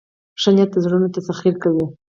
ښه 0.41 0.49
نیت 0.55 0.69
د 0.73 0.77
زړونو 0.85 1.07
تسخیر 1.15 1.55
کوي. 1.63 1.85